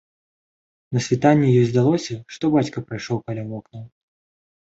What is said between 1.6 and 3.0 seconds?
здалося, што бацька